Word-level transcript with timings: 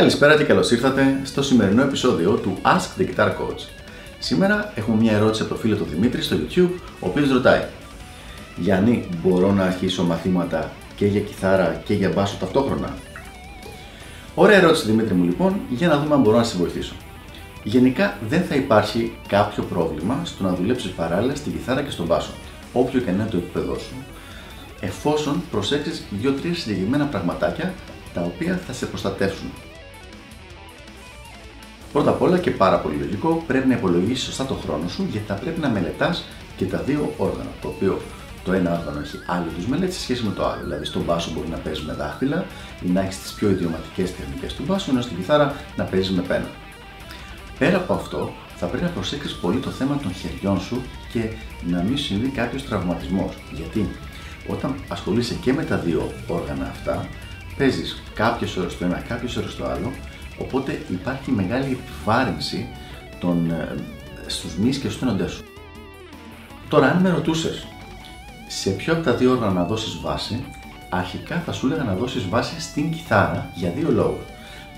Καλησπέρα 0.00 0.36
και 0.36 0.44
καλώς 0.44 0.70
ήρθατε 0.70 1.20
στο 1.24 1.42
σημερινό 1.42 1.82
επεισόδιο 1.82 2.34
του 2.34 2.58
Ask 2.62 3.00
the 3.00 3.06
Guitar 3.06 3.28
Coach. 3.28 3.68
Σήμερα 4.18 4.72
έχουμε 4.74 4.96
μια 4.96 5.12
ερώτηση 5.12 5.42
από 5.42 5.50
το 5.54 5.60
φίλο 5.60 5.76
του 5.76 5.86
Δημήτρη 5.90 6.22
στο 6.22 6.36
YouTube, 6.36 6.70
ο 7.00 7.08
οποίος 7.08 7.30
ρωτάει 7.30 7.62
Γιάννη, 8.56 9.08
μπορώ 9.22 9.52
να 9.52 9.64
αρχίσω 9.64 10.04
μαθήματα 10.04 10.70
και 10.96 11.06
για 11.06 11.20
κιθάρα 11.20 11.82
και 11.84 11.94
για 11.94 12.08
μπάσο 12.08 12.36
ταυτόχρονα; 12.40 12.94
Ωραία 14.34 14.56
ερώτηση 14.56 14.86
Δημήτρη 14.86 15.14
μου 15.14 15.24
λοιπόν, 15.24 15.60
για 15.70 15.88
να 15.88 15.98
δούμε 15.98 16.14
αν 16.14 16.20
μπορώ 16.20 16.36
να 16.36 16.44
σε 16.44 16.56
βοηθήσω. 16.56 16.94
Γενικά 17.62 18.16
δεν 18.28 18.42
θα 18.42 18.54
υπάρχει 18.54 19.12
κάποιο 19.28 19.62
πρόβλημα 19.62 20.20
στο 20.24 20.42
να 20.42 20.54
δουλέψεις 20.54 20.90
παράλληλα 20.90 21.34
στη 21.34 21.50
κιθάρα 21.50 21.82
και 21.82 21.90
στον 21.90 22.06
μπάσο, 22.06 22.32
όποιο 22.72 23.00
και 23.00 23.10
να 23.10 23.22
είναι 23.22 23.30
το 23.30 23.36
επίπεδό 23.36 23.78
σου, 23.78 23.94
εφόσον 24.80 25.42
προσέξεις 25.50 26.04
2-3 26.22 26.28
συγκεκριμένα 26.52 27.04
πραγματάκια 27.04 27.74
τα 28.14 28.20
οποία 28.20 28.60
θα 28.66 28.72
σε 28.72 28.86
προστατεύσουν. 28.86 29.50
Πρώτα 31.92 32.10
απ' 32.10 32.22
όλα 32.22 32.38
και 32.38 32.50
πάρα 32.50 32.78
πολύ 32.78 32.96
λογικό, 32.96 33.44
πρέπει 33.46 33.68
να 33.68 33.74
υπολογίσεις 33.74 34.24
σωστά 34.24 34.46
το 34.46 34.54
χρόνο 34.54 34.88
σου 34.88 35.06
γιατί 35.10 35.26
θα 35.26 35.34
πρέπει 35.34 35.60
να 35.60 35.68
μελετάς 35.68 36.24
και 36.56 36.64
τα 36.64 36.78
δύο 36.78 37.14
όργανα. 37.16 37.50
Το 37.60 37.68
οποίο 37.68 38.00
το 38.44 38.52
ένα 38.52 38.78
όργανο 38.78 39.00
έχει 39.00 39.18
άλλη 39.26 39.48
τους 39.56 39.66
μελέτη 39.66 39.92
σε 39.92 40.00
σχέση 40.00 40.24
με 40.24 40.32
το 40.32 40.46
άλλο. 40.46 40.62
Δηλαδή, 40.62 40.84
στον 40.84 41.02
μπάσο 41.02 41.30
μπορεί 41.34 41.48
να 41.48 41.56
παίζεις 41.56 41.84
με 41.84 41.92
δάχτυλα 41.92 42.44
ή 42.80 42.88
να 42.88 43.00
έχεις 43.00 43.18
τις 43.18 43.32
πιο 43.32 43.48
ιδιωματικές 43.50 44.16
τεχνικές 44.16 44.54
του 44.54 44.62
μπάσου, 44.66 44.90
ενώ 44.90 45.00
στην 45.00 45.16
κιθάρα 45.16 45.54
να 45.76 45.84
παίζεις 45.84 46.10
με 46.10 46.22
πένα. 46.22 46.48
Πέρα 47.58 47.76
από 47.76 47.94
αυτό, 47.94 48.32
θα 48.56 48.66
πρέπει 48.66 48.84
να 48.84 48.90
προσέξεις 48.90 49.32
πολύ 49.32 49.58
το 49.58 49.70
θέμα 49.70 49.98
των 50.02 50.12
χεριών 50.12 50.60
σου 50.60 50.82
και 51.12 51.28
να 51.66 51.82
μην 51.82 51.98
συμβεί 51.98 52.28
κάποιος 52.28 52.64
τραυματισμός. 52.64 53.32
Γιατί 53.52 53.88
όταν 54.48 54.74
ασχολείσαι 54.88 55.34
και 55.34 55.52
με 55.52 55.64
τα 55.64 55.76
δύο 55.76 56.12
όργανα 56.26 56.64
αυτά, 56.64 57.06
παίζεις 57.56 58.02
κάποιε 58.14 58.48
ώρε 58.58 58.68
στο 58.68 58.84
ένα, 58.84 59.04
κάποιε 59.08 59.28
ώρε 59.38 59.48
στο 59.48 59.64
άλλο, 59.64 59.92
οπότε 60.40 60.82
υπάρχει 60.90 61.30
μεγάλη 61.30 61.78
επιβάρυνση 61.82 62.68
των, 63.20 63.50
ε, 63.50 63.74
στους 64.26 64.56
μυς 64.56 64.78
και 64.78 64.88
στους 64.88 64.98
τένοντές 64.98 65.30
σου. 65.30 65.44
Τώρα, 66.68 66.86
αν 66.86 67.00
με 67.00 67.10
ρωτούσες 67.10 67.66
σε 68.46 68.70
ποιο 68.70 68.92
από 68.92 69.02
τα 69.02 69.14
δύο 69.14 69.30
όργανα 69.30 69.52
να 69.52 69.64
δώσεις 69.64 70.00
βάση, 70.00 70.44
αρχικά 70.88 71.40
θα 71.40 71.52
σου 71.52 71.66
έλεγα 71.66 71.82
να 71.82 71.94
δώσεις 71.94 72.28
βάση 72.28 72.60
στην 72.60 72.90
κιθάρα 72.90 73.50
για 73.54 73.70
δύο 73.70 73.90
λόγους. 73.90 74.24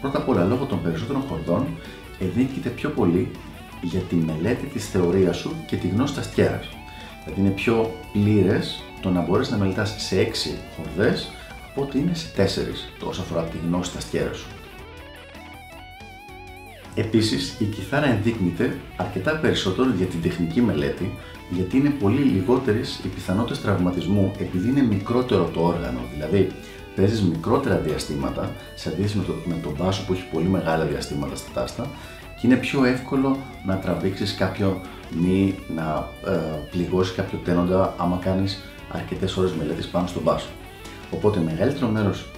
Πρώτα 0.01 0.19
απ' 0.19 0.29
όλα, 0.29 0.45
λόγω 0.45 0.65
των 0.65 0.83
περισσότερων 0.83 1.23
χορδών, 1.29 1.67
ενδείκνυται 2.21 2.69
πιο 2.69 2.91
πολύ 2.91 3.31
για 3.83 4.01
τη 4.01 4.15
μελέτη 4.15 4.67
της 4.67 4.89
θεωρίας 4.89 5.37
σου 5.37 5.55
και 5.67 5.77
τη 5.77 5.89
γνώση 5.89 6.15
της 6.15 6.27
αστιέρας. 6.27 6.69
Δηλαδή 7.25 7.41
είναι 7.41 7.51
πιο 7.51 7.95
πλήρες 8.13 8.83
το 9.01 9.11
να 9.11 9.21
μπορείς 9.21 9.51
να 9.51 9.57
μελετάς 9.57 9.95
σε 9.99 10.17
6 10.17 10.59
χορδές 10.77 11.31
από 11.71 11.83
ότι 11.83 11.99
είναι 11.99 12.15
σε 12.15 12.29
4 12.37 12.89
τόσο 12.99 13.21
αφορά 13.21 13.43
τη 13.43 13.57
γνώση 13.67 13.91
της 13.91 13.99
αστιέρας 13.99 14.37
σου. 14.37 14.47
Επίσης, 16.95 17.57
η 17.59 17.65
κιθάρα 17.65 18.07
ενδείκνυται 18.07 18.77
αρκετά 18.97 19.37
περισσότερο 19.37 19.91
για 19.97 20.07
την 20.07 20.23
τεχνική 20.23 20.61
μελέτη, 20.61 21.11
γιατί 21.51 21.77
είναι 21.77 21.91
πολύ 21.91 22.21
λιγότερες 22.21 23.01
οι 23.05 23.09
πιθανότητες 23.09 23.61
τραυματισμού 23.61 24.33
επειδή 24.39 24.69
είναι 24.69 24.83
μικρότερο 24.83 25.51
το 25.55 25.61
όργανο, 25.61 26.01
δηλαδή 26.15 26.51
παίζεις 26.97 27.23
μικρότερα 27.23 27.77
διαστήματα 27.77 28.53
σε 28.75 28.89
αντίθεση 28.89 29.17
με, 29.17 29.25
το, 29.25 29.35
με 29.45 29.55
τον 29.63 29.77
μπάσο 29.79 30.05
που 30.07 30.13
έχει 30.13 30.25
πολύ 30.33 30.48
μεγάλα 30.48 30.85
διαστήματα 30.85 31.37
στα 31.37 31.51
τάστα 31.55 31.91
και 32.41 32.47
είναι 32.47 32.57
πιο 32.57 32.85
εύκολο 32.85 33.39
να 33.67 33.77
τραβήξεις 33.77 34.35
κάποιο 34.35 34.81
μη, 35.11 35.55
να 35.75 36.09
ε, 36.27 36.31
πληγώσεις 36.70 37.15
κάποιο 37.15 37.39
τένοντα 37.45 37.95
άμα 37.97 38.19
κάνεις 38.23 38.63
αρκετές 38.89 39.37
ώρες 39.37 39.53
μελέτης 39.53 39.87
πάνω 39.87 40.07
στον 40.07 40.23
μπάσο. 40.23 40.48
Οπότε 41.11 41.41
μεγαλύτερο 41.41 41.89
μέρος 41.89 42.31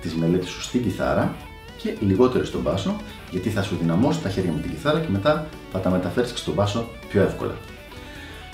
της 0.00 0.14
μελέτης 0.14 0.48
σου 0.48 0.62
στην 0.62 0.82
κιθάρα 0.82 1.34
και 1.82 1.96
λιγότερο 2.00 2.44
στον 2.44 2.60
μπάσο, 2.60 2.96
γιατί 3.30 3.50
θα 3.50 3.62
σου 3.62 3.76
δυναμώσει 3.80 4.20
τα 4.20 4.28
χέρια 4.28 4.52
με 4.52 4.60
την 4.60 4.70
κιθάρα 4.70 5.00
και 5.00 5.08
μετά 5.10 5.46
θα 5.72 5.78
τα 5.78 5.90
μεταφέρεις 5.90 6.32
και 6.32 6.38
στον 6.38 6.54
μπάσο 6.54 6.88
πιο 7.08 7.22
εύκολα. 7.22 7.54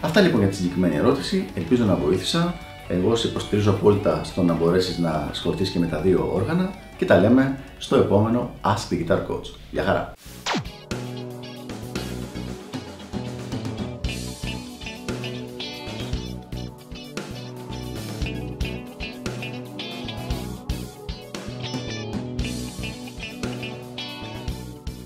Αυτά 0.00 0.20
λοιπόν 0.20 0.41
για 0.41 0.48
τη 0.48 0.54
συγκεκριμένη 0.54 0.97
ερώτηση. 0.97 1.47
Ελπίζω 1.54 1.84
να 1.84 1.94
βοήθησα. 1.94 2.54
Εγώ 2.88 3.16
σε 3.16 3.28
υποστηρίζω 3.28 3.70
απόλυτα 3.70 4.20
στο 4.25 4.42
να 4.42 4.54
μπορέσεις 4.54 4.98
να 4.98 5.28
ασχοληθεί 5.31 5.70
και 5.70 5.78
με 5.78 5.87
τα 5.87 6.00
δύο 6.00 6.31
όργανα 6.34 6.70
και 6.97 7.04
τα 7.04 7.19
λέμε 7.19 7.59
στο 7.78 7.97
επόμενο 7.97 8.50
Ask 8.62 8.92
the 8.92 9.06
Guitar 9.06 9.19
Coach. 9.19 9.50
Γεια 9.70 9.84
χαρά! 9.84 10.12